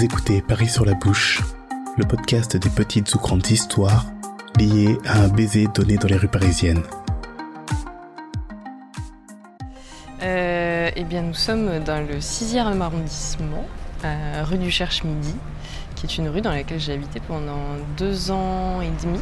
Vous 0.00 0.06
écoutez 0.06 0.40
Paris 0.40 0.68
sur 0.68 0.86
la 0.86 0.94
bouche, 0.94 1.42
le 1.98 2.06
podcast 2.06 2.56
des 2.56 2.70
petites 2.70 3.14
ou 3.14 3.18
grandes 3.18 3.46
histoires 3.50 4.06
liées 4.58 4.96
à 5.04 5.20
un 5.20 5.28
baiser 5.28 5.66
donné 5.74 5.98
dans 5.98 6.08
les 6.08 6.16
rues 6.16 6.26
parisiennes. 6.26 6.82
Euh, 10.22 10.90
eh 10.96 11.04
bien, 11.04 11.20
nous 11.20 11.34
sommes 11.34 11.84
dans 11.84 12.00
le 12.00 12.18
6e 12.18 12.80
arrondissement, 12.80 13.66
rue 14.44 14.56
du 14.56 14.70
Cherche-Midi, 14.70 15.34
qui 15.96 16.06
est 16.06 16.16
une 16.16 16.30
rue 16.30 16.40
dans 16.40 16.52
laquelle 16.52 16.80
j'ai 16.80 16.94
habité 16.94 17.20
pendant 17.20 17.60
deux 17.98 18.30
ans 18.30 18.80
et 18.80 18.88
demi. 19.04 19.20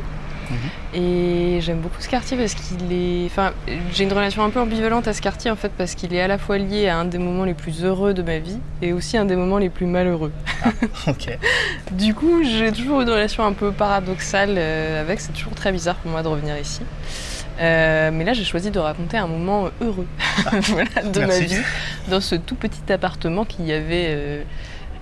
Et 0.94 1.58
j'aime 1.60 1.80
beaucoup 1.80 2.00
ce 2.00 2.08
quartier 2.08 2.36
parce 2.36 2.54
qu'il 2.54 2.92
est. 2.92 3.26
Enfin, 3.26 3.52
j'ai 3.92 4.04
une 4.04 4.12
relation 4.12 4.42
un 4.44 4.50
peu 4.50 4.60
ambivalente 4.60 5.08
à 5.08 5.14
ce 5.14 5.20
quartier 5.20 5.50
en 5.50 5.56
fait 5.56 5.70
parce 5.76 5.94
qu'il 5.94 6.14
est 6.14 6.20
à 6.20 6.28
la 6.28 6.38
fois 6.38 6.58
lié 6.58 6.88
à 6.88 6.98
un 6.98 7.04
des 7.04 7.18
moments 7.18 7.44
les 7.44 7.54
plus 7.54 7.84
heureux 7.84 8.14
de 8.14 8.22
ma 8.22 8.38
vie 8.38 8.58
et 8.82 8.92
aussi 8.92 9.16
un 9.16 9.24
des 9.24 9.36
moments 9.36 9.58
les 9.58 9.70
plus 9.70 9.86
malheureux. 9.86 10.32
Ah, 10.64 10.70
ok. 11.08 11.38
du 11.92 12.14
coup, 12.14 12.42
j'ai 12.42 12.72
toujours 12.72 13.00
une 13.00 13.10
relation 13.10 13.44
un 13.44 13.52
peu 13.52 13.72
paradoxale 13.72 14.54
euh, 14.56 15.00
avec. 15.00 15.20
C'est 15.20 15.32
toujours 15.32 15.54
très 15.54 15.72
bizarre 15.72 15.96
pour 15.96 16.10
moi 16.10 16.22
de 16.22 16.28
revenir 16.28 16.58
ici. 16.58 16.80
Euh, 17.60 18.10
mais 18.12 18.24
là, 18.24 18.32
j'ai 18.34 18.44
choisi 18.44 18.70
de 18.70 18.78
raconter 18.78 19.16
un 19.16 19.26
moment 19.26 19.68
heureux 19.80 20.06
voilà, 20.62 21.02
de 21.12 21.20
ma 21.20 21.38
vie 21.40 21.60
dans 22.08 22.20
ce 22.20 22.36
tout 22.36 22.54
petit 22.54 22.92
appartement 22.92 23.44
qui 23.44 23.72
avait 23.72 24.06
euh, 24.10 24.42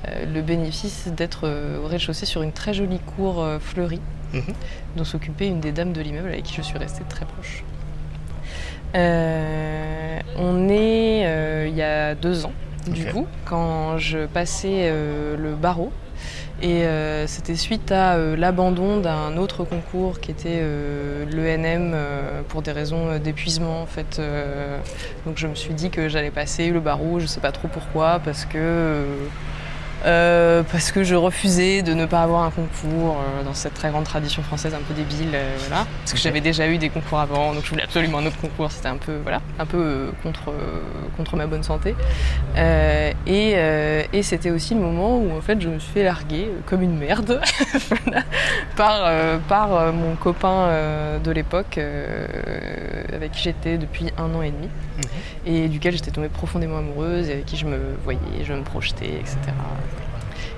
euh, 0.08 0.24
le 0.32 0.42
bénéfice 0.42 1.08
d'être 1.08 1.40
euh, 1.44 1.82
au 1.82 1.88
rez-de-chaussée 1.88 2.26
sur 2.26 2.42
une 2.42 2.52
très 2.52 2.74
jolie 2.74 3.00
cour 3.16 3.42
euh, 3.42 3.58
fleurie 3.58 4.00
Dont 4.96 5.04
s'occupait 5.04 5.48
une 5.48 5.60
des 5.60 5.72
dames 5.72 5.92
de 5.92 6.00
l'immeuble 6.00 6.28
avec 6.28 6.44
qui 6.44 6.54
je 6.54 6.62
suis 6.62 6.78
restée 6.78 7.04
très 7.08 7.24
proche. 7.24 7.64
Euh, 8.94 10.20
on 10.38 10.68
est 10.68 11.26
euh, 11.26 11.66
il 11.68 11.76
y 11.76 11.82
a 11.82 12.14
deux 12.14 12.46
ans, 12.46 12.52
du 12.86 13.06
coup, 13.06 13.26
quand 13.44 13.98
je 13.98 14.26
passais 14.26 14.88
euh, 14.88 15.36
le 15.36 15.54
barreau. 15.54 15.92
Et 16.62 16.84
c'était 17.26 17.54
suite 17.54 17.92
à 17.92 18.16
l'abandon 18.16 18.98
d'un 18.98 19.36
autre 19.36 19.64
concours 19.64 20.20
qui 20.20 20.30
était 20.30 20.62
l'ENM 21.30 21.94
pour 22.48 22.62
des 22.62 22.72
raisons 22.72 23.18
d'épuisement 23.18 23.82
en 23.82 23.86
fait. 23.86 24.22
Donc 25.26 25.36
je 25.36 25.48
me 25.48 25.54
suis 25.54 25.74
dit 25.74 25.90
que 25.90 26.08
j'allais 26.08 26.30
passer 26.30 26.70
le 26.70 26.80
barreau, 26.80 27.20
je 27.20 27.26
sais 27.26 27.40
pas 27.40 27.52
trop 27.52 27.68
pourquoi, 27.68 28.20
parce 28.24 28.46
que 28.46 29.04
euh, 30.04 30.62
parce 30.70 30.92
que 30.92 31.04
je 31.04 31.14
refusais 31.14 31.82
de 31.82 31.94
ne 31.94 32.06
pas 32.06 32.22
avoir 32.22 32.42
un 32.42 32.50
concours 32.50 33.16
euh, 33.16 33.42
dans 33.42 33.54
cette 33.54 33.74
très 33.74 33.90
grande 33.90 34.04
tradition 34.04 34.42
française 34.42 34.74
un 34.74 34.82
peu 34.82 34.94
débile, 34.94 35.34
euh, 35.34 35.56
voilà. 35.60 35.86
Parce 36.00 36.12
que 36.12 36.18
j'avais 36.18 36.40
déjà 36.40 36.68
eu 36.68 36.78
des 36.78 36.90
concours 36.90 37.18
avant, 37.18 37.54
donc 37.54 37.64
je 37.64 37.70
voulais 37.70 37.82
absolument 37.82 38.18
un 38.18 38.26
autre 38.26 38.38
concours. 38.38 38.70
C'était 38.70 38.88
un 38.88 38.98
peu, 38.98 39.16
voilà, 39.22 39.40
un 39.58 39.66
peu 39.66 40.10
contre 40.22 40.52
contre 41.16 41.36
ma 41.36 41.46
bonne 41.46 41.62
santé. 41.62 41.94
Et 43.26 43.56
et 44.12 44.22
c'était 44.22 44.50
aussi 44.50 44.74
le 44.74 44.80
moment 44.80 45.16
où 45.18 45.36
en 45.36 45.40
fait 45.40 45.60
je 45.60 45.68
me 45.68 45.78
suis 45.78 45.92
fait 45.92 46.04
larguer 46.04 46.50
comme 46.66 46.82
une 46.82 46.96
merde 46.96 47.40
par 48.76 49.10
par 49.48 49.92
mon 49.92 50.14
copain 50.16 50.68
de 51.22 51.30
l'époque 51.30 51.78
avec 53.12 53.32
qui 53.32 53.42
j'étais 53.42 53.78
depuis 53.78 54.12
un 54.18 54.34
an 54.34 54.42
et 54.42 54.50
demi 54.50 54.68
et 55.46 55.68
duquel 55.68 55.94
j'étais 55.94 56.10
tombée 56.10 56.28
profondément 56.28 56.78
amoureuse 56.78 57.28
et 57.28 57.32
avec 57.34 57.46
qui 57.46 57.56
je 57.56 57.66
me 57.66 57.78
voyais, 58.04 58.20
je 58.44 58.52
me 58.52 58.62
projetais, 58.62 59.06
etc. 59.20 59.36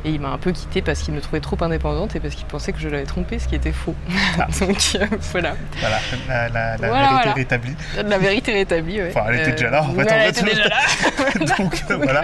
Et 0.05 0.11
il 0.11 0.21
m'a 0.21 0.29
un 0.29 0.39
peu 0.39 0.53
quittée 0.53 0.81
parce 0.81 1.01
qu'il 1.01 1.13
me 1.13 1.21
trouvait 1.21 1.41
trop 1.41 1.57
indépendante 1.61 2.15
et 2.15 2.21
parce 2.21 2.37
qu'il 2.37 2.47
pensait 2.47 2.73
que 2.73 2.79
je 2.79 2.89
l'avais 2.89 3.05
trompée, 3.05 3.41
ce 3.41 3.49
qui 3.49 3.57
était 3.57 3.73
faux. 3.73 3.97
Donc 4.61 4.79
euh, 4.95 5.07
voilà, 5.33 5.55
Voilà, 5.81 5.99
la, 6.29 6.49
la- 6.49 6.77
la 6.77 6.89
Voilà, 6.89 6.93
vérité 7.09 7.15
voilà. 7.25 7.33
rétablie. 7.35 7.75
la 8.07 8.19
vérité 8.19 8.53
rétablie. 8.53 9.01
Ouais. 9.01 9.09
Enfin, 9.11 9.27
elle 9.29 9.41
était 9.41 9.51
déjà 9.53 9.71
là, 9.71 9.83
en 9.83 9.93
fait, 9.93 10.03
en 10.03 10.15
elle 10.15 10.33
fait. 10.35 10.41
était 10.43 10.55
déjà 10.55 10.69
là. 10.69 11.57
Donc 11.59 11.85
euh, 11.91 11.97
voilà. 11.97 12.23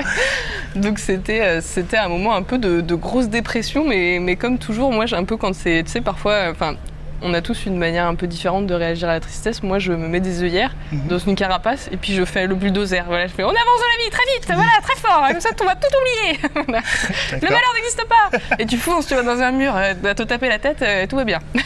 Donc 0.76 1.00
c'était 1.00 1.40
euh, 1.42 1.60
c'était 1.60 1.96
un 1.98 2.08
moment 2.08 2.36
un 2.36 2.42
peu 2.44 2.58
de, 2.58 2.80
de 2.80 2.94
grosse 2.94 3.28
dépression, 3.28 3.84
mais, 3.88 4.18
mais 4.20 4.36
comme 4.36 4.58
toujours, 4.58 4.92
moi 4.92 5.06
j'ai 5.06 5.16
un 5.16 5.24
peu 5.24 5.36
quand 5.36 5.52
c'est, 5.54 5.82
tu 5.84 5.90
sais, 5.90 6.00
parfois, 6.00 6.50
enfin, 6.52 6.76
on 7.24 7.34
a 7.34 7.40
tous 7.40 7.66
une 7.66 7.76
manière 7.78 8.06
un 8.06 8.14
peu 8.14 8.26
différente 8.26 8.66
de 8.66 8.74
réagir 8.74 9.08
à 9.08 9.14
la 9.14 9.20
tristesse. 9.20 9.62
Moi, 9.62 9.78
je 9.78 9.92
me 9.92 10.06
mets 10.08 10.20
des 10.20 10.42
œillères 10.42 10.74
Mhm. 10.92 11.08
dans 11.08 11.18
une 11.18 11.34
carapace 11.34 11.88
et 11.90 11.96
puis 11.96 12.14
je 12.14 12.24
fais 12.24 12.46
le 12.46 12.54
bulldozer. 12.54 13.02
Voilà, 13.06 13.26
je 13.26 13.32
fais 13.32 13.42
on 13.44 13.48
avance 13.48 13.58
dans 13.58 13.98
la 13.98 14.04
vie 14.04 14.10
très 14.10 14.34
vite, 14.34 14.44
voilà, 14.46 14.70
très 14.82 14.96
fort, 14.96 15.24
comme 15.30 15.40
ça 15.40 15.48
on 15.60 15.64
va 15.64 15.74
tout 15.74 15.88
oublier. 16.00 16.38
Le 17.42 17.48
malheur 17.48 17.72
n'existe 17.76 18.04
pas. 18.08 18.56
Et 18.58 18.66
tu 18.66 18.76
fonces, 18.76 19.06
tu 19.06 19.14
vas 19.14 19.22
dans 19.22 19.40
un 19.40 19.50
mur, 19.52 19.74
euh, 19.76 19.94
à 20.04 20.14
te 20.14 20.22
taper 20.22 20.48
la 20.48 20.58
tête, 20.58 20.82
euh, 20.82 21.06
tout 21.06 21.16
va 21.16 21.24
bien. 21.24 21.40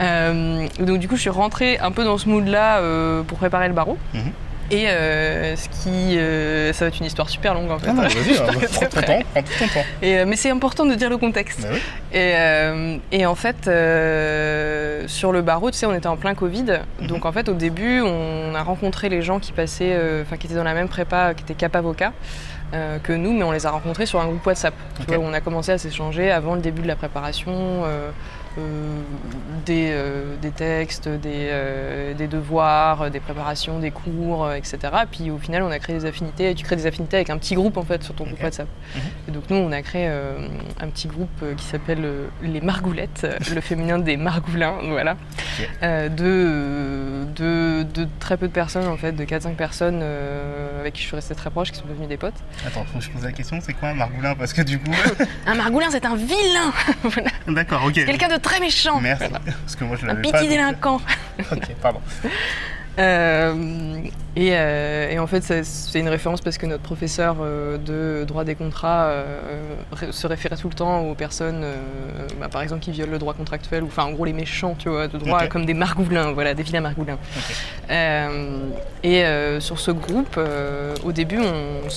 Euh, 0.00 0.66
donc 0.80 0.98
du 0.98 1.06
coup, 1.06 1.16
je 1.16 1.20
suis 1.20 1.30
rentrée 1.30 1.78
un 1.78 1.92
peu 1.92 2.02
dans 2.02 2.16
ce 2.16 2.26
mood-là 2.28 2.78
euh, 2.78 3.22
pour 3.22 3.36
préparer 3.38 3.68
le 3.68 3.74
barreau. 3.74 3.98
Mhm. 4.14 4.32
Et 4.72 4.88
euh, 4.88 5.54
ce 5.54 5.68
qui, 5.68 6.18
euh, 6.18 6.72
ça 6.72 6.84
va 6.86 6.88
être 6.88 6.98
une 6.98 7.04
histoire 7.06 7.28
super 7.28 7.52
longue 7.54 7.70
en 7.70 7.78
fait. 7.78 7.88
Ah 7.90 7.92
non, 7.92 8.02
vas-y, 8.02 8.34
C'est 8.68 8.72
prends 8.72 8.86
ton 8.86 9.00
vrai. 9.00 9.06
temps, 9.06 9.22
prends 9.32 9.42
tout 9.42 9.52
ton 9.58 9.68
temps. 9.68 9.84
Et, 10.00 10.16
euh, 10.18 10.24
mais 10.26 10.36
c'est 10.36 10.50
important 10.50 10.86
de 10.86 10.94
dire 10.94 11.10
le 11.10 11.18
contexte. 11.18 11.60
Bah 11.62 11.68
oui. 11.72 11.78
Et, 12.12 12.32
euh, 12.36 12.96
et 13.12 13.26
en 13.26 13.34
fait, 13.34 13.68
euh, 13.68 15.04
sur 15.08 15.32
le 15.32 15.42
barreau, 15.42 15.70
tu 15.70 15.76
sais, 15.78 15.86
on 15.86 15.94
était 15.94 16.06
en 16.06 16.16
plein 16.16 16.34
Covid. 16.34 16.80
Mhm. 17.00 17.06
Donc 17.06 17.26
en 17.26 17.32
fait, 17.32 17.48
au 17.48 17.54
début, 17.54 18.00
on 18.00 18.54
a 18.54 18.62
rencontré 18.62 19.08
les 19.08 19.22
gens 19.22 19.38
qui 19.38 19.52
passaient, 19.52 19.92
euh, 19.94 20.22
enfin, 20.22 20.36
qui 20.36 20.46
étaient 20.46 20.56
dans 20.56 20.64
la 20.64 20.74
même 20.74 20.88
prépa, 20.88 21.34
qui 21.34 21.42
étaient 21.44 21.54
Cap 21.54 21.76
Avocat. 21.76 22.12
euh, 22.74 22.98
que 23.02 23.12
nous, 23.12 23.34
mais 23.34 23.42
on 23.42 23.52
les 23.52 23.66
a 23.66 23.70
rencontrés 23.70 24.06
sur 24.06 24.18
un 24.22 24.24
groupe 24.26 24.46
WhatsApp. 24.46 24.72
Tu 25.00 25.04
vois, 25.06 25.18
où 25.18 25.22
on 25.28 25.34
a 25.34 25.42
commencé 25.42 25.72
à 25.72 25.76
s'échanger 25.76 26.30
avant 26.30 26.54
le 26.54 26.62
début 26.62 26.80
de 26.80 26.88
la 26.88 26.96
préparation, 26.96 27.52
euh, 27.54 28.08
euh, 28.56 28.91
des, 29.64 29.90
euh, 29.92 30.36
des 30.40 30.50
textes, 30.50 31.08
des, 31.08 31.48
euh, 31.50 32.14
des 32.14 32.26
devoirs, 32.26 33.02
euh, 33.02 33.10
des 33.10 33.20
préparations, 33.20 33.78
des 33.78 33.90
cours, 33.90 34.44
euh, 34.44 34.54
etc. 34.54 34.78
Puis 35.10 35.30
au 35.30 35.38
final, 35.38 35.62
on 35.62 35.70
a 35.70 35.78
créé 35.78 35.96
des 35.96 36.04
affinités. 36.04 36.50
Et 36.50 36.54
tu 36.54 36.64
crées 36.64 36.76
des 36.76 36.86
affinités 36.86 37.16
avec 37.16 37.30
un 37.30 37.38
petit 37.38 37.54
groupe 37.54 37.76
en 37.76 37.82
fait 37.82 38.02
sur 38.02 38.14
ton 38.14 38.24
groupe. 38.24 38.42
WhatsApp. 38.42 38.68
Mhm. 38.94 39.00
Et 39.28 39.30
donc 39.32 39.44
nous, 39.50 39.56
on 39.56 39.72
a 39.72 39.82
créé 39.82 40.06
un 40.06 40.88
petit 40.88 41.06
groupe 41.06 41.44
qui 41.56 41.64
s'appelle 41.64 42.04
les 42.42 42.60
Margoulettes, 42.60 43.26
le 43.54 43.60
féminin 43.60 43.98
des 43.98 44.16
Margoulins, 44.16 44.78
voilà, 44.88 45.16
de, 45.82 47.24
de, 48.04 48.10
très 48.20 48.36
peu 48.36 48.48
de 48.48 48.52
personnes 48.52 48.86
en 48.88 48.96
fait, 48.96 49.12
de 49.12 49.24
4-5 49.24 49.54
personnes 49.54 50.00
euh, 50.02 50.80
avec 50.80 50.94
qui 50.94 51.02
je 51.02 51.06
suis 51.06 51.16
restée 51.16 51.34
très 51.34 51.50
proche, 51.50 51.70
qui 51.72 51.78
sont 51.78 51.86
devenues 51.86 52.06
des 52.06 52.16
potes. 52.16 52.34
Attends, 52.66 52.84
faut 52.84 52.98
que 52.98 53.04
je 53.04 53.10
pose 53.10 53.22
la 53.24 53.32
question, 53.32 53.58
c'est 53.60 53.72
quoi 53.72 53.90
un 53.90 53.94
margoulin? 53.94 54.34
Parce 54.34 54.52
que 54.52 54.62
du 54.62 54.78
coup. 54.78 54.90
Un 55.46 55.54
Margoulin, 55.54 55.88
c'est 55.90 56.04
un 56.04 56.14
vilain, 56.16 56.72
voilà, 57.02 57.30
D'accord, 57.48 57.84
ok. 57.84 57.94
quelqu'un 57.94 58.28
de 58.28 58.36
très 58.36 58.60
méchant, 58.60 59.00
Merci. 59.00 59.24
voilà. 59.28 59.40
Parce 59.44 59.76
que 59.76 59.84
moi 59.84 59.96
je 60.00 60.06
un 60.06 60.14
petit 60.16 60.30
pas. 60.32 60.40
donc- 60.40 60.48
délinquant. 60.48 61.00
Ok, 61.52 61.74
pardon. 61.80 62.00
Euh, 62.98 64.02
et, 64.36 64.50
euh, 64.52 65.10
et 65.10 65.18
en 65.18 65.26
fait, 65.26 65.42
c'est 65.64 65.98
une 65.98 66.08
référence 66.08 66.40
parce 66.40 66.58
que 66.58 66.66
notre 66.66 66.82
professeur 66.82 67.36
euh, 67.40 67.78
de 67.78 68.24
droit 68.24 68.44
des 68.44 68.54
contrats 68.54 69.12
se 70.10 70.26
référait 70.26 70.56
tout 70.56 70.68
le 70.68 70.74
temps 70.74 71.00
aux 71.00 71.14
personnes, 71.14 71.64
bah, 72.40 72.48
par 72.48 72.62
exemple, 72.62 72.82
qui 72.82 72.90
violent 72.90 73.12
le 73.12 73.18
droit 73.18 73.34
contractuel, 73.34 73.82
ou 73.82 73.86
enfin, 73.86 74.04
en 74.04 74.12
gros, 74.12 74.24
les 74.24 74.32
méchants, 74.32 74.74
tu 74.78 74.88
vois, 74.88 75.08
de 75.08 75.18
droit, 75.18 75.46
comme 75.46 75.66
des 75.66 75.74
margoulins, 75.74 76.32
voilà, 76.32 76.54
des 76.54 76.62
vilains 76.62 76.80
margoulins. 76.80 77.18
Et 79.02 79.24
sur 79.60 79.78
ce 79.78 79.90
groupe, 79.90 80.38
au 81.04 81.12
début, 81.12 81.38
on, 81.38 81.88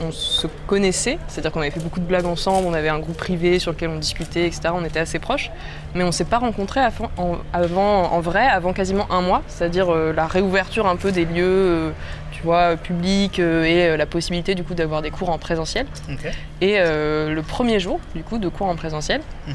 on 0.00 0.10
se 0.12 0.46
connaissait, 0.66 1.18
c'est-à-dire 1.28 1.52
qu'on 1.52 1.60
avait 1.60 1.70
fait 1.70 1.80
beaucoup 1.80 2.00
de 2.00 2.04
blagues 2.04 2.24
ensemble, 2.26 2.66
on 2.66 2.72
avait 2.74 2.88
un 2.88 2.98
groupe 2.98 3.16
privé 3.16 3.58
sur 3.58 3.72
lequel 3.72 3.90
on 3.90 3.98
discutait, 3.98 4.46
etc. 4.46 4.62
On 4.74 4.84
était 4.84 5.00
assez 5.00 5.18
proches, 5.18 5.50
mais 5.94 6.04
on 6.04 6.12
s'est 6.12 6.24
pas 6.24 6.38
rencontrés 6.38 6.80
avant, 6.80 7.10
en, 7.16 7.36
avant- 7.52 8.10
en 8.12 8.20
vrai 8.20 8.46
avant 8.46 8.72
quasiment 8.72 9.06
un 9.10 9.20
mois, 9.20 9.42
c'est-à-dire 9.48 9.92
euh, 9.92 10.12
la 10.12 10.26
réouverture 10.26 10.86
un 10.86 10.96
peu 10.96 11.12
des 11.12 11.24
lieux, 11.24 11.44
euh, 11.44 11.90
tu 12.32 12.42
vois, 12.42 12.76
publics 12.76 13.38
euh, 13.40 13.64
et 13.64 13.96
la 13.96 14.06
possibilité 14.06 14.54
du 14.54 14.64
coup 14.64 14.74
d'avoir 14.74 15.02
des 15.02 15.10
cours 15.10 15.30
en 15.30 15.38
présentiel. 15.38 15.86
Et 16.60 16.78
le 16.78 17.40
premier 17.42 17.80
jour 17.80 18.00
du 18.14 18.22
coup 18.22 18.38
de 18.38 18.48
cours 18.48 18.66
en 18.68 18.76
présentiel, 18.76 19.20
Mhm. 19.46 19.54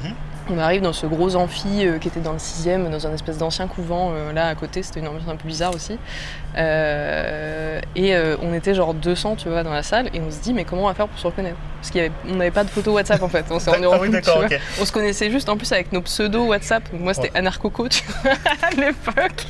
On 0.49 0.57
arrive 0.57 0.81
dans 0.81 0.93
ce 0.93 1.05
gros 1.05 1.35
amphi 1.35 1.85
euh, 1.85 1.97
qui 1.97 2.07
était 2.07 2.19
dans 2.19 2.33
le 2.33 2.39
sixième, 2.39 2.89
dans 2.89 3.07
un 3.07 3.13
espèce 3.13 3.37
d'ancien 3.37 3.67
couvent 3.67 4.11
euh, 4.13 4.33
là 4.33 4.47
à 4.47 4.55
côté. 4.55 4.83
C'était 4.83 4.99
une 4.99 5.07
ambiance 5.07 5.27
un 5.27 5.35
peu 5.35 5.47
bizarre 5.47 5.73
aussi. 5.73 5.97
Euh, 6.57 7.79
et 7.95 8.15
on 8.41 8.53
était 8.53 8.73
genre 8.73 8.93
200, 8.93 9.35
tu 9.37 9.49
vois, 9.49 9.63
dans 9.63 9.73
la 9.73 9.83
salle, 9.83 10.09
et 10.13 10.21
on 10.21 10.31
se 10.31 10.39
dit 10.39 10.53
mais 10.53 10.63
comment 10.63 10.83
on 10.83 10.87
va 10.87 10.93
faire 10.93 11.07
pour 11.07 11.19
se 11.19 11.27
reconnaître? 11.27 11.57
Parce 11.93 12.09
qu'on 12.25 12.35
n'avait 12.35 12.51
pas 12.51 12.63
de 12.63 12.69
photo 12.69 12.93
WhatsApp 12.93 13.21
en 13.21 13.29
fait. 13.29 13.45
On 13.51 13.59
s'est 13.59 13.69
rendu 13.69 13.85
Ah 13.91 13.97
oui, 14.01 14.11
compte. 14.11 14.53
On 14.81 14.85
se 14.85 14.91
connaissait 14.91 15.29
juste 15.29 15.49
en 15.49 15.57
plus 15.57 15.71
avec 15.71 15.91
nos 15.91 16.01
pseudos 16.01 16.47
WhatsApp. 16.47 16.83
Donc 16.91 17.01
moi 17.01 17.13
c'était 17.13 17.31
Ouais. 17.31 17.37
Anarcoco, 17.39 17.87
tu 17.89 18.03
vois, 18.23 18.31
à 18.61 18.69
l'époque. 18.71 19.45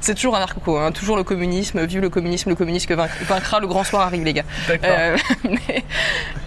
C'est 0.00 0.14
toujours 0.14 0.36
Anarcoco, 0.36 0.76
hein, 0.76 0.92
toujours 0.92 1.16
le 1.16 1.24
communisme, 1.24 1.84
vive 1.84 2.00
le 2.00 2.10
communisme, 2.10 2.50
le 2.50 2.54
communisme 2.56 2.86
que 2.88 3.24
vaincra, 3.24 3.58
le 3.60 3.66
grand 3.66 3.84
soir 3.84 4.02
arrive 4.02 4.22
les 4.24 4.32
gars. 4.32 4.44
D'accord. 4.68 4.90
Euh, 4.96 5.16
mais 5.44 5.84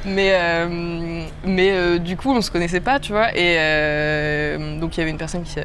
mais, 0.06 0.32
euh, 0.36 1.26
mais 1.46 1.72
euh, 1.72 1.98
du 1.98 2.16
coup, 2.16 2.32
on 2.32 2.42
se 2.42 2.52
connaissait 2.52 2.80
pas, 2.80 3.00
tu 3.00 3.12
vois. 3.12 3.32
Et 3.36 3.56
euh, 3.58 4.80
donc, 4.80 4.96
il 4.96 5.00
y 5.00 5.02
avait 5.02 5.10
une 5.12 5.18
personne 5.18 5.44
qui. 5.44 5.56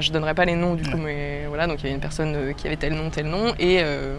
Je 0.00 0.10
donnerai 0.12 0.32
pas 0.34 0.44
les 0.46 0.54
noms, 0.54 0.74
du 0.74 0.88
coup, 0.90 0.96
mais 0.96 1.42
voilà. 1.48 1.66
Donc, 1.66 1.80
il 1.80 1.84
y 1.84 1.86
avait 1.86 1.94
une 1.94 2.00
personne 2.00 2.34
euh, 2.34 2.52
qui 2.54 2.66
avait 2.66 2.76
tel 2.76 2.94
nom, 2.94 3.10
tel 3.10 3.26
nom. 3.26 3.52
Et 3.58 3.80
euh, 3.82 4.16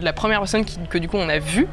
la 0.00 0.12
première 0.12 0.38
personne 0.38 0.64
qui- 0.64 0.78
que, 0.88 0.98
du 0.98 1.08
coup, 1.08 1.16
on 1.16 1.28
a 1.28 1.38
vue. 1.40 1.66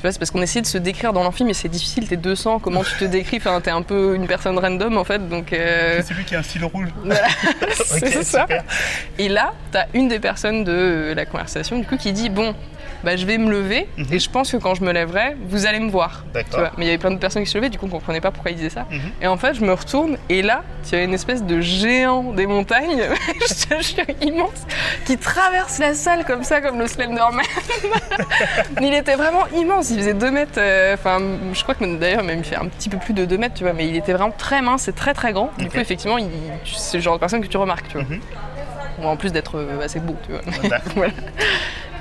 Tu 0.00 0.06
vois, 0.06 0.12
c'est 0.12 0.18
parce 0.18 0.30
qu'on 0.30 0.40
essayait 0.40 0.62
de 0.62 0.66
se 0.66 0.78
décrire 0.78 1.12
dans 1.12 1.22
l'amphi, 1.22 1.44
mais 1.44 1.52
c'est 1.52 1.68
difficile, 1.68 2.08
t'es 2.08 2.16
200, 2.16 2.58
comment 2.60 2.82
tu 2.82 2.94
te 2.96 3.04
décris 3.04 3.36
Enfin, 3.36 3.60
t'es 3.60 3.70
un 3.70 3.82
peu 3.82 4.14
une 4.16 4.26
personne 4.26 4.58
random 4.58 4.96
en 4.96 5.04
fait, 5.04 5.28
donc. 5.28 5.52
euh, 5.52 5.96
C'est 5.98 6.14
celui 6.14 6.24
qui 6.24 6.34
a 6.34 6.38
un 6.38 6.42
stylo 6.42 6.68
rouge. 6.68 6.88
voilà, 7.04 7.28
c'est 7.74 8.22
ça. 8.24 8.40
super. 8.42 8.64
Et 9.18 9.28
là, 9.28 9.52
t'as 9.72 9.84
une 9.92 10.08
des 10.08 10.18
personnes 10.18 10.64
de 10.64 11.12
la 11.14 11.26
conversation, 11.26 11.78
du 11.78 11.84
coup, 11.86 11.98
qui 11.98 12.12
dit 12.14 12.30
Bon, 12.30 12.54
bah, 13.04 13.16
je 13.16 13.24
vais 13.26 13.38
me 13.38 13.50
lever 13.50 13.88
Mhm. 13.96 14.06
et 14.12 14.18
je 14.18 14.30
pense 14.30 14.50
que 14.52 14.56
quand 14.56 14.74
je 14.74 14.82
me 14.84 14.92
lèverai, 14.92 15.36
vous 15.48 15.66
allez 15.66 15.80
me 15.80 15.90
voir. 15.90 16.24
tu 16.26 16.32
D'accord. 16.34 16.60
vois. 16.60 16.72
Mais 16.76 16.84
il 16.84 16.88
y 16.88 16.90
avait 16.90 16.98
plein 16.98 17.10
de 17.10 17.18
personnes 17.18 17.44
qui 17.44 17.50
se 17.50 17.56
levaient, 17.58 17.70
du 17.70 17.78
coup, 17.78 17.86
on 17.86 17.90
comprenait 17.90 18.20
pas 18.20 18.30
pourquoi 18.30 18.50
ils 18.50 18.56
disaient 18.56 18.70
ça. 18.70 18.86
Mhm. 18.90 19.00
Et 19.22 19.26
en 19.26 19.36
fait, 19.36 19.54
je 19.54 19.62
me 19.64 19.72
retourne 19.72 20.16
et 20.28 20.42
là, 20.42 20.62
il 20.86 20.98
y 20.98 21.00
a 21.00 21.04
une 21.04 21.14
espèce 21.14 21.42
de 21.44 21.60
géant 21.60 22.32
des 22.32 22.46
montagnes, 22.46 23.02
je 23.48 23.66
te 23.66 23.82
jure, 23.82 24.04
immense, 24.22 24.66
qui 25.06 25.16
traverse 25.18 25.78
la 25.78 25.94
salle 25.94 26.24
comme 26.24 26.44
ça, 26.44 26.60
comme 26.60 26.78
le 26.78 26.86
Slenderman. 26.86 27.44
Il 28.80 28.94
était 28.94 29.14
vraiment 29.16 29.46
immense, 29.56 29.90
il 29.90 29.98
faisait 29.98 30.14
2 30.14 30.30
mètres, 30.30 30.52
euh, 30.58 30.94
enfin, 30.94 31.18
je 31.52 31.62
crois 31.62 31.74
que 31.74 31.84
d'ailleurs, 31.98 32.22
même 32.24 32.38
il 32.40 32.44
fait 32.44 32.56
un 32.56 32.66
petit 32.66 32.88
peu 32.88 32.96
plus 32.98 33.14
de 33.14 33.24
2 33.24 33.36
mètres, 33.38 33.54
tu 33.54 33.64
vois, 33.64 33.72
mais 33.72 33.86
il 33.88 33.96
était 33.96 34.12
vraiment 34.12 34.32
très 34.36 34.62
mince 34.62 34.88
et 34.88 34.92
très 34.92 35.14
très 35.14 35.32
grand. 35.32 35.50
Du 35.58 35.68
coup, 35.68 35.78
effectivement, 35.78 36.16
c'est 36.64 36.96
le 36.98 37.02
genre 37.02 37.14
de 37.14 37.20
personne 37.20 37.40
que 37.40 37.46
tu 37.46 37.56
remarques, 37.56 37.86
tu 37.88 37.94
vois. 37.98 38.02
Mhm. 38.08 38.20
Bon, 39.00 39.08
en 39.08 39.16
plus 39.16 39.32
d'être 39.32 39.56
euh, 39.58 39.80
assez 39.84 40.00
beau, 40.00 40.16
tu 40.26 40.32
vois. 40.32 40.40
Voilà. 40.94 41.12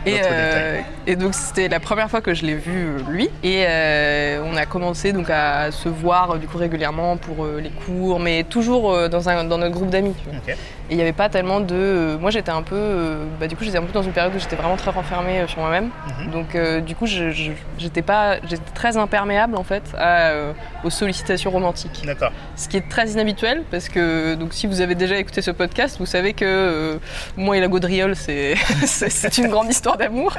Et, 0.05 0.19
euh, 0.23 0.79
et 1.07 1.15
donc 1.15 1.33
c'était 1.33 1.67
la 1.67 1.79
première 1.79 2.09
fois 2.09 2.21
que 2.21 2.33
je 2.33 2.45
l'ai 2.45 2.55
vu 2.55 2.85
euh, 2.85 2.99
lui 3.09 3.29
et 3.43 3.65
euh, 3.67 4.41
on 4.45 4.55
a 4.55 4.65
commencé 4.65 5.11
donc 5.11 5.29
à 5.29 5.71
se 5.71 5.89
voir 5.89 6.39
du 6.39 6.47
coup 6.47 6.57
régulièrement 6.57 7.17
pour 7.17 7.43
euh, 7.43 7.59
les 7.59 7.69
cours 7.69 8.19
mais 8.19 8.43
toujours 8.43 9.09
dans, 9.09 9.29
un, 9.29 9.43
dans 9.43 9.57
notre 9.57 9.73
groupe 9.73 9.89
d'amis 9.89 10.13
tu 10.23 10.29
vois. 10.29 10.39
Ok. 10.39 10.55
Et 10.89 10.94
il 10.94 10.95
n'y 10.95 11.01
avait 11.03 11.13
pas 11.13 11.30
tellement 11.30 11.59
de 11.59 11.75
euh, 11.75 12.18
moi 12.18 12.31
j'étais 12.31 12.51
un 12.51 12.62
peu 12.63 12.75
euh, 12.75 13.24
bah, 13.39 13.47
du 13.47 13.56
coup 13.56 13.63
j'étais 13.63 13.77
un 13.77 13.83
peu 13.83 13.91
dans 13.91 14.01
une 14.01 14.12
période 14.12 14.33
où 14.36 14.39
j'étais 14.39 14.56
vraiment 14.56 14.75
très 14.75 14.91
renfermée 14.91 15.39
euh, 15.41 15.47
sur 15.47 15.59
moi-même 15.59 15.89
Mhm. 16.25 16.31
donc 16.31 16.56
euh, 16.56 16.80
du 16.81 16.95
coup 16.95 17.06
j'étais 17.06 18.01
pas 18.01 18.38
j'étais 18.47 18.71
très 18.74 18.97
imperméable 18.97 19.56
en 19.56 19.63
fait 19.63 19.83
à, 19.97 20.30
euh, 20.30 20.53
aux 20.83 20.89
sollicitations 20.89 21.51
romantiques 21.51 22.01
D'accord. 22.06 22.31
ce 22.56 22.68
qui 22.69 22.77
est 22.77 22.89
très 22.89 23.09
inhabituel 23.12 23.63
parce 23.71 23.88
que 23.89 24.36
donc 24.36 24.53
si 24.53 24.65
vous 24.68 24.81
avez 24.81 24.95
déjà 24.95 25.18
écouté 25.18 25.41
ce 25.41 25.51
podcast, 25.51 25.97
vous 26.00 26.06
savez 26.06 26.33
que 26.33 26.45
euh, 26.45 26.97
moi 27.38 27.56
et 27.57 27.59
la 27.59 27.68
gaudriole 27.68 28.15
c'est 28.15 28.56
c'est 28.85 29.38
une 29.38 29.47
grande 29.50 29.69
histoire 29.69 29.97
d'amour. 29.97 30.38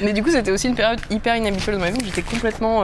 Mais 0.00 0.12
du 0.12 0.22
coup 0.22 0.30
c'était 0.30 0.50
aussi 0.50 0.68
une 0.68 0.74
période 0.74 1.00
hyper 1.10 1.36
inhabituelle 1.36 1.76
dans 1.76 1.82
ma 1.84 1.90
vie 1.90 1.98
où 2.00 2.04
j'étais 2.04 2.22
complètement 2.22 2.82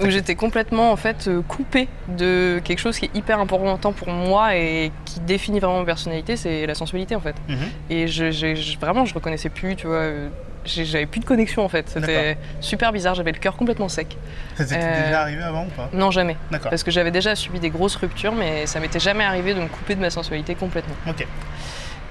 où 0.00 0.08
j'étais 0.10 0.34
complètement 0.34 0.90
en 0.90 0.96
fait 0.96 1.28
euh, 1.28 1.42
coupée 1.42 1.88
de 2.08 2.60
quelque 2.64 2.78
chose 2.78 2.98
qui 2.98 3.04
est 3.06 3.14
hyper 3.16 3.38
important 3.38 3.92
pour 3.92 4.08
moi 4.08 4.56
et 4.56 4.90
qui 5.04 5.20
définit 5.20 5.60
vraiment 5.60 5.80
ma 5.80 5.84
personnalité, 5.84 6.36
c'est 6.36 6.66
la 6.66 6.74
sensualité 6.74 7.14
en 7.14 7.20
fait. 7.20 7.36
Mhm. 7.48 7.56
Et 7.90 8.08
je, 8.08 8.30
je- 8.30 8.78
vraiment 8.78 9.04
je 9.04 9.14
reconnaissais 9.14 9.48
plus, 9.50 9.76
tu 9.76 9.86
vois. 9.86 9.96
euh, 9.96 10.28
J'avais 10.64 11.06
plus 11.06 11.18
de 11.20 11.24
connexion 11.24 11.64
en 11.64 11.68
fait, 11.68 11.88
c'était 11.88 12.36
super 12.60 12.92
bizarre, 12.92 13.14
j'avais 13.16 13.32
le 13.32 13.38
cœur 13.38 13.56
complètement 13.56 13.88
sec. 13.88 14.16
Ça 14.56 14.64
t'était 14.64 14.80
Euh, 14.80 15.04
déjà 15.06 15.20
arrivé 15.22 15.42
avant 15.42 15.64
ou 15.64 15.70
pas? 15.70 15.90
Non, 15.92 16.10
jamais. 16.12 16.36
D'accord. 16.52 16.70
Parce 16.70 16.84
que 16.84 16.92
j'avais 16.92 17.10
déjà 17.10 17.34
subi 17.34 17.58
des 17.58 17.70
grosses 17.70 17.96
ruptures, 17.96 18.32
mais 18.34 18.66
ça 18.66 18.78
m'était 18.78 19.00
jamais 19.00 19.24
arrivé 19.24 19.54
de 19.54 19.60
me 19.60 19.66
couper 19.66 19.96
de 19.96 20.00
ma 20.00 20.10
sensualité 20.10 20.54
complètement. 20.54 20.94
Ok. 21.08 21.26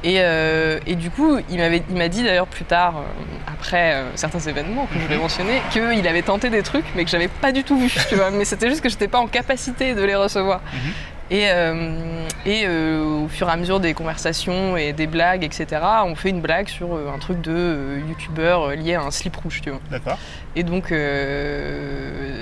Et, 0.03 0.15
euh, 0.17 0.79
et 0.87 0.95
du 0.95 1.11
coup, 1.11 1.37
il 1.49 1.57
m'avait- 1.57 1.83
il 1.89 1.95
m'a 1.95 2.07
dit 2.07 2.23
d'ailleurs 2.23 2.47
plus 2.47 2.65
tard, 2.65 2.95
euh, 2.97 3.01
après 3.47 3.93
euh, 3.93 4.09
certains 4.15 4.39
événements 4.39 4.87
que 4.87 4.99
je 4.99 5.05
vais 5.05 5.17
mentionner, 5.17 5.61
qu'il 5.71 6.07
avait 6.07 6.23
tenté 6.23 6.49
des 6.49 6.63
trucs, 6.63 6.85
mais 6.95 7.03
que 7.05 7.11
j'avais 7.11 7.27
pas 7.27 7.51
du 7.51 7.63
tout 7.63 7.77
vu, 7.77 7.91
tu 8.09 8.15
vois. 8.15 8.31
Mais 8.31 8.45
c'était 8.45 8.67
juste 8.69 8.81
que 8.81 8.89
j'étais 8.89 9.07
pas 9.07 9.19
en 9.19 9.27
capacité 9.27 9.93
de 9.93 10.01
les 10.03 10.15
recevoir. 10.15 10.61
Mhm. 10.73 10.91
Et, 11.33 11.49
euh, 11.49 12.25
et 12.45 12.63
euh, 12.65 13.23
au 13.23 13.29
fur 13.29 13.47
et 13.47 13.51
à 13.51 13.55
mesure 13.55 13.79
des 13.79 13.93
conversations 13.93 14.75
et 14.75 14.91
des 14.91 15.07
blagues, 15.07 15.45
etc., 15.45 15.81
on 16.03 16.13
fait 16.13 16.29
une 16.29 16.41
blague 16.41 16.67
sur 16.67 16.93
euh, 16.93 17.09
un 17.15 17.19
truc 17.19 17.39
de 17.39 17.99
youtubeur 18.05 18.71
lié 18.71 18.95
à 18.95 19.01
un 19.03 19.11
slip 19.11 19.37
rouge, 19.37 19.61
tu 19.63 19.69
vois. 19.69 19.79
D'accord. 19.89 20.17
Et 20.57 20.63
donc, 20.63 20.87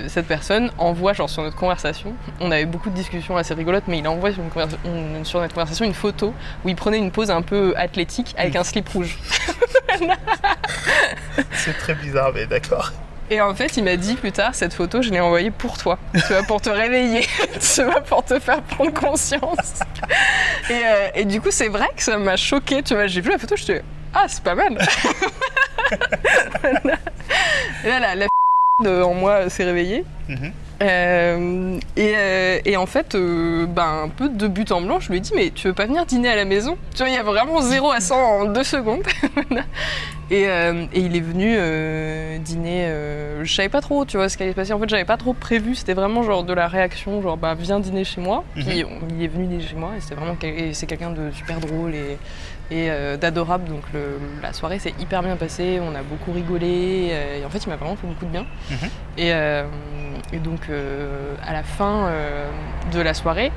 cette 0.08 0.26
personne 0.26 0.72
envoie, 0.76 1.12
genre 1.12 1.30
sur 1.30 1.44
notre 1.44 1.54
conversation, 1.54 2.14
on 2.40 2.50
avait 2.50 2.64
beaucoup 2.66 2.90
de 2.90 2.96
discussions 2.96 3.36
assez 3.36 3.54
rigolotes, 3.54 3.84
mais 3.86 3.98
il 3.98 4.08
envoie 4.08 4.32
sur, 4.32 4.42
une 4.42 4.48
conversa- 4.50 4.78
une- 4.84 5.24
sur 5.24 5.38
notre 5.40 5.54
conversation 5.54 5.84
une 5.84 5.94
photo 5.94 6.34
où 6.64 6.68
il 6.68 6.74
prenait 6.74 6.98
une 6.98 7.12
pose 7.12 7.30
un 7.30 7.42
peu 7.42 7.72
athlétique 7.76 8.34
avec 8.36 8.56
un 8.56 8.64
slip 8.64 8.88
rouge. 8.88 9.16
C'est 11.52 11.78
très 11.78 11.94
bizarre, 11.94 12.32
mais 12.34 12.46
d'accord. 12.46 12.90
Et 13.32 13.40
en 13.40 13.54
fait, 13.54 13.76
il 13.76 13.84
m'a 13.84 13.96
dit 13.96 14.16
plus 14.16 14.32
tard, 14.32 14.56
cette 14.56 14.74
photo, 14.74 15.02
je 15.02 15.10
l'ai 15.10 15.20
envoyée 15.20 15.52
pour 15.52 15.78
toi, 15.78 15.98
tu 16.14 16.32
vois, 16.32 16.42
pour 16.42 16.60
te 16.60 16.68
réveiller, 16.68 17.24
tu 17.74 17.84
vois, 17.84 18.00
pour 18.00 18.24
te 18.24 18.40
faire 18.40 18.60
prendre 18.62 18.92
conscience. 18.92 19.80
Et, 20.68 20.72
euh, 20.72 21.08
et 21.14 21.24
du 21.24 21.40
coup, 21.40 21.50
c'est 21.50 21.68
vrai 21.68 21.88
que 21.96 22.02
ça 22.02 22.16
m'a 22.18 22.36
choqué, 22.36 22.82
tu 22.82 22.94
vois, 22.94 23.06
j'ai 23.06 23.20
vu 23.20 23.30
la 23.30 23.38
photo, 23.38 23.56
je 23.56 23.64
dit, 23.64 23.72
ah, 24.14 24.26
c'est 24.28 24.42
pas 24.42 24.54
mal. 24.54 24.78
et 27.84 27.88
là, 27.88 28.00
la, 28.00 28.14
la 28.14 28.26
de, 28.82 29.02
en 29.02 29.14
moi 29.14 29.48
s'est 29.48 29.64
réveillée. 29.64 30.04
Mhm. 30.30 30.52
Euh, 30.82 31.78
et, 31.96 32.12
euh, 32.16 32.58
et 32.64 32.76
en 32.78 32.86
fait, 32.86 33.14
euh, 33.14 33.66
ben, 33.66 34.04
un 34.04 34.08
peu 34.08 34.28
de 34.30 34.46
but 34.48 34.72
en 34.72 34.80
blanc, 34.80 34.98
je 35.00 35.10
lui 35.10 35.18
ai 35.18 35.20
dit 35.20 35.32
Mais 35.36 35.50
tu 35.50 35.66
veux 35.68 35.74
pas 35.74 35.84
venir 35.86 36.06
dîner 36.06 36.28
à 36.30 36.36
la 36.36 36.44
maison? 36.46 36.78
Tu 36.94 36.98
vois, 37.02 37.08
il 37.08 37.14
y 37.14 37.18
a 37.18 37.22
vraiment 37.22 37.60
0 37.60 37.90
à 37.90 38.00
100 38.00 38.14
en 38.16 38.44
2 38.46 38.62
secondes. 38.62 39.02
et, 40.30 40.42
et 40.44 41.00
il 41.00 41.16
est 41.16 41.20
venu 41.20 41.56
dîner. 42.40 42.88
je 43.42 43.52
savais 43.52 43.68
pas 43.68 43.80
trop, 43.80 44.04
tu 44.04 44.16
vois, 44.16 44.28
ce 44.28 44.36
qui 44.36 44.42
allait 44.44 44.52
se 44.52 44.56
passer. 44.56 44.72
En 44.72 44.78
fait, 44.78 44.88
j'avais 44.88 45.04
pas 45.04 45.16
trop 45.16 45.32
prévu. 45.34 45.74
C'était 45.74 45.94
vraiment 45.94 46.22
genre 46.22 46.44
de 46.44 46.52
la 46.54 46.68
réaction 46.68 47.20
genre, 47.22 47.36
bah, 47.36 47.54
viens 47.58 47.80
dîner 47.80 48.04
chez 48.04 48.20
moi. 48.20 48.44
Puis 48.54 48.84
on- 48.84 49.06
il 49.14 49.22
est 49.24 49.28
venu 49.28 49.46
dîner 49.46 49.62
chez 49.66 49.76
moi 49.76 49.90
et 49.96 50.00
c'était 50.00 50.14
vraiment. 50.14 50.36
et 50.42 50.72
c'est 50.74 50.86
quelqu'un 50.86 51.10
de 51.10 51.30
super 51.32 51.58
drôle 51.60 51.92
et, 51.94 52.16
et 52.70 52.88
d'adorable. 53.20 53.68
Donc 53.68 53.82
le- 53.92 54.18
la 54.42 54.52
soirée 54.52 54.78
s'est 54.78 54.94
hyper 55.00 55.22
bien 55.22 55.36
passée. 55.36 55.78
On 55.82 55.94
a 55.94 56.02
beaucoup 56.02 56.32
rigolé. 56.32 57.12
et 57.40 57.44
en 57.44 57.50
fait, 57.50 57.58
il 57.58 57.68
m'a 57.68 57.76
vraiment 57.76 57.96
fait 57.96 58.06
beaucoup 58.06 58.24
de 58.26 58.30
bien. 58.30 58.46
Mhm. 58.70 58.88
Et, 59.20 59.32
euh, 59.34 59.64
et 60.32 60.38
donc, 60.38 60.60
euh, 60.70 61.34
à 61.46 61.52
la 61.52 61.62
fin 61.62 62.06
euh, 62.08 62.48
de 62.92 63.00
la 63.00 63.12
soirée, 63.14 63.52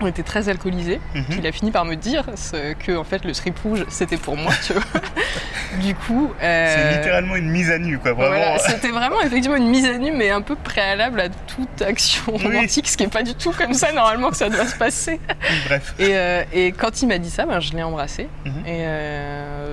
on 0.00 0.06
était 0.06 0.22
très 0.22 0.48
alcoolisés. 0.48 0.98
Mhm. 1.14 1.24
Il 1.40 1.46
a 1.46 1.52
fini 1.52 1.70
par 1.70 1.84
me 1.84 1.94
dire 1.94 2.24
ce- 2.34 2.72
que 2.72 2.96
en 2.96 3.04
fait, 3.04 3.22
le 3.26 3.34
strip 3.34 3.58
rouge, 3.58 3.84
c'était 3.90 4.16
pour 4.16 4.34
moi, 4.38 4.52
tu 4.66 4.72
vois. 4.72 4.82
du 5.82 5.94
coup, 5.94 6.32
euh, 6.42 6.74
C'est 6.74 6.96
littéralement 6.96 7.36
une 7.36 7.50
mise 7.50 7.70
à 7.70 7.78
nu, 7.78 7.98
quoi. 7.98 8.14
Vraiment. 8.14 8.34
voilà, 8.34 8.58
c'était 8.60 8.88
vraiment 8.88 9.20
effectivement 9.20 9.56
une 9.58 9.68
mise 9.68 9.84
à 9.84 9.98
nu, 9.98 10.10
mais 10.12 10.30
un 10.30 10.40
peu 10.40 10.56
préalable 10.56 11.20
à 11.20 11.28
toute 11.28 11.82
action 11.82 12.22
Oui. 12.28 12.42
romantique, 12.44 12.88
ce 12.88 12.96
qui 12.96 13.04
est 13.04 13.12
pas 13.12 13.22
du 13.22 13.34
tout 13.34 13.52
comme 13.52 13.74
ça 13.74 13.92
normalement 13.92 14.30
que 14.30 14.36
ça 14.38 14.48
doit 14.48 14.64
se 14.64 14.76
passer. 14.76 15.20
Bref. 15.66 15.94
Et, 15.98 16.16
euh, 16.16 16.44
et 16.54 16.72
quand 16.72 17.02
il 17.02 17.08
m'a 17.08 17.18
dit 17.18 17.28
ça, 17.30 17.44
ben, 17.44 17.60
je 17.60 17.74
l'ai 17.74 17.82
embrassé. 17.82 18.26
Mhm. 18.46 18.52
Et 18.64 18.80
euh, 18.86 19.69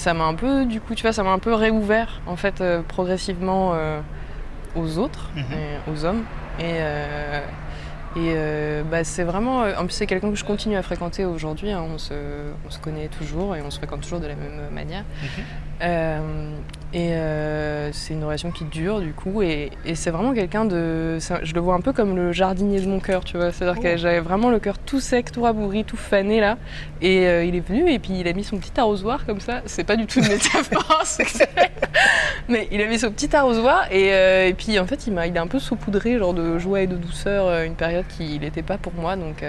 ça 0.00 0.14
m'a 0.14 0.24
un 0.24 0.34
peu, 0.34 0.64
du 0.66 0.80
coup, 0.80 0.94
tu 0.94 1.02
vois, 1.02 1.12
ça 1.12 1.22
m'a 1.22 1.30
un 1.30 1.38
peu 1.38 1.54
réouvert, 1.54 2.20
en 2.26 2.36
fait, 2.36 2.60
euh, 2.60 2.82
progressivement 2.82 3.72
euh, 3.74 4.00
aux 4.74 4.98
autres, 4.98 5.30
Mhm. 5.36 5.42
et 5.52 5.90
aux 5.90 6.04
hommes. 6.04 6.22
Et, 6.58 6.62
euh, 6.80 7.40
et 8.16 8.82
bah, 8.90 9.04
c'est 9.04 9.22
vraiment. 9.24 9.60
En 9.78 9.84
plus, 9.84 9.92
c'est 9.92 10.06
quelqu'un 10.06 10.30
que 10.30 10.36
je 10.36 10.44
continue 10.44 10.76
à 10.76 10.82
fréquenter 10.82 11.24
aujourd'hui. 11.24 11.70
hein. 11.70 11.82
On, 11.94 11.96
se, 11.98 12.14
on 12.66 12.70
se 12.70 12.78
connaît 12.78 13.08
toujours 13.08 13.54
et 13.56 13.62
on 13.62 13.70
se 13.70 13.78
fréquente 13.78 14.00
toujours 14.00 14.20
de 14.20 14.26
la 14.26 14.34
même 14.34 14.68
manière. 14.72 15.04
Mhm. 15.22 16.54
Et 16.92 17.14
euh, 17.14 17.92
c'est 17.92 18.14
une 18.14 18.24
relation 18.24 18.50
qui 18.50 18.64
dure 18.64 19.00
du 19.00 19.12
coup 19.12 19.42
et, 19.42 19.70
et 19.84 19.94
c'est 19.94 20.10
vraiment 20.10 20.34
quelqu'un 20.34 20.64
de 20.64 21.18
je 21.20 21.54
le 21.54 21.60
vois 21.60 21.76
un 21.76 21.80
peu 21.80 21.92
comme 21.92 22.16
le 22.16 22.32
jardinier 22.32 22.80
de 22.80 22.88
mon 22.88 22.98
cœur 22.98 23.22
tu 23.24 23.36
vois. 23.36 23.52
C'est 23.52 23.64
à 23.64 23.72
dire 23.72 23.76
Oh. 23.80 23.82
que 23.82 23.96
j'avais 23.96 24.18
vraiment 24.18 24.50
le 24.50 24.58
cœur 24.58 24.76
tout 24.76 24.98
sec 24.98 25.30
tout 25.30 25.42
rabougri 25.42 25.84
tout 25.84 25.96
fané 25.96 26.40
là. 26.40 26.58
Et 27.00 27.28
euh, 27.28 27.44
il 27.44 27.54
est 27.54 27.60
venu 27.60 27.88
et 27.88 28.00
puis 28.00 28.18
il 28.18 28.26
a 28.26 28.32
mis 28.32 28.42
son 28.42 28.58
petit 28.58 28.78
arrosoir 28.78 29.24
comme 29.24 29.38
ça. 29.38 29.62
C'est 29.66 29.84
pas 29.84 29.94
du 29.94 30.06
tout 30.06 30.18
une 30.18 30.28
métaphore 30.28 31.04
que 31.18 31.44
mais 32.48 32.66
il 32.72 32.82
a 32.82 32.86
mis 32.86 32.98
son 32.98 33.12
petit 33.12 33.34
arrosoir 33.36 33.86
et, 33.92 34.12
euh, 34.12 34.48
et 34.48 34.54
puis 34.54 34.76
en 34.80 34.86
fait 34.86 35.06
il 35.06 35.12
m'a 35.12 35.28
il 35.28 35.38
a 35.38 35.42
un 35.42 35.46
peu 35.46 35.60
saupoudré 35.60 36.18
genre 36.18 36.34
de 36.34 36.58
joie 36.58 36.80
et 36.80 36.86
de 36.88 36.96
douceur 36.96 37.62
une 37.62 37.76
période 37.76 38.04
qui 38.08 38.40
n'était 38.40 38.62
pas 38.62 38.78
pour 38.78 38.94
moi. 38.94 39.14
Donc, 39.14 39.44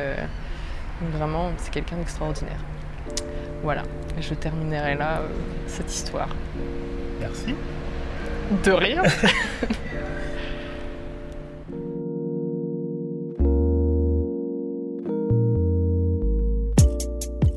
donc 1.02 1.10
vraiment 1.12 1.50
c'est 1.58 1.72
quelqu'un 1.72 1.96
d'extraordinaire. 1.96 2.60
Voilà. 3.64 3.82
Je 4.20 4.36
terminerai 4.36 4.96
là 4.96 5.22
cette 5.66 5.92
histoire 5.92 6.30
Merci. 7.22 7.56
de 8.66 8.72
rien. 8.72 9.04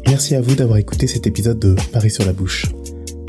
Merci 0.07 0.35
à 0.37 0.41
vous 0.43 0.55
d'avoir 0.55 0.79
écouté 0.79 1.07
cet 1.07 1.27
épisode 1.27 1.59
de 1.59 1.75
Paris 1.93 2.11
sur 2.11 2.25
la 2.27 2.33
bouche. 2.33 2.67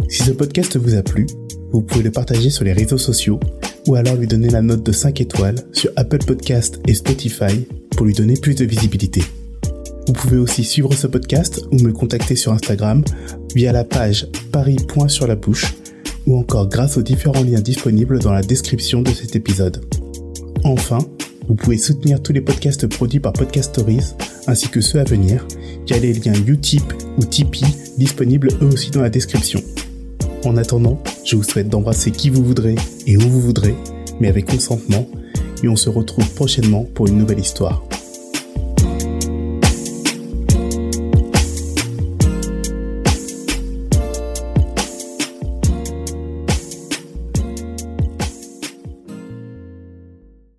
Si 0.09 0.23
ce 0.23 0.31
podcast 0.31 0.77
vous 0.77 0.95
a 0.95 1.01
plu, 1.01 1.25
vous 1.71 1.81
pouvez 1.81 2.03
le 2.03 2.11
partager 2.11 2.49
sur 2.49 2.65
les 2.65 2.73
réseaux 2.73 2.97
sociaux 2.97 3.39
ou 3.87 3.95
alors 3.95 4.15
lui 4.15 4.27
donner 4.27 4.49
la 4.49 4.61
note 4.61 4.83
de 4.83 4.91
5 4.91 5.21
étoiles 5.21 5.55
sur 5.71 5.89
Apple 5.95 6.19
Podcast 6.25 6.79
et 6.85 6.93
Spotify 6.93 7.65
pour 7.95 8.05
lui 8.05 8.13
donner 8.13 8.35
plus 8.35 8.55
de 8.55 8.65
visibilité. 8.65 9.23
Vous 10.07 10.13
pouvez 10.13 10.37
aussi 10.37 10.63
suivre 10.63 10.93
ce 10.93 11.07
podcast 11.07 11.61
ou 11.71 11.79
me 11.79 11.91
contacter 11.91 12.35
sur 12.35 12.51
Instagram 12.53 13.03
via 13.55 13.71
la 13.71 13.83
page 13.83 14.27
paris.surlabouche 14.51 15.73
ou 16.25 16.37
encore 16.37 16.67
grâce 16.67 16.97
aux 16.97 17.01
différents 17.01 17.43
liens 17.43 17.61
disponibles 17.61 18.19
dans 18.19 18.33
la 18.33 18.41
description 18.41 19.01
de 19.01 19.11
cet 19.11 19.35
épisode. 19.35 19.83
Enfin, 20.63 20.99
vous 21.47 21.55
pouvez 21.55 21.77
soutenir 21.77 22.21
tous 22.21 22.33
les 22.33 22.41
podcasts 22.41 22.87
produits 22.87 23.19
par 23.19 23.33
Podcast 23.33 23.71
Stories 23.71 24.13
ainsi 24.47 24.67
que 24.69 24.81
ceux 24.81 24.99
à 24.99 25.03
venir 25.03 25.45
via 25.87 25.99
les 25.99 26.13
liens 26.13 26.33
Utip 26.47 26.93
ou 27.17 27.25
Tipeee 27.25 27.65
disponibles 27.97 28.49
eux 28.61 28.67
aussi 28.73 28.91
dans 28.91 29.01
la 29.01 29.09
description. 29.09 29.61
En 30.45 30.57
attendant, 30.57 31.01
je 31.23 31.35
vous 31.35 31.43
souhaite 31.43 31.69
d'embrasser 31.69 32.11
qui 32.11 32.29
vous 32.29 32.43
voudrez 32.43 32.75
et 33.07 33.17
où 33.17 33.21
vous 33.21 33.41
voudrez, 33.41 33.75
mais 34.19 34.27
avec 34.27 34.45
consentement, 34.45 35.07
et 35.63 35.67
on 35.67 35.75
se 35.75 35.89
retrouve 35.89 36.29
prochainement 36.35 36.85
pour 36.93 37.07
une 37.07 37.17
nouvelle 37.17 37.39
histoire. 37.39 37.83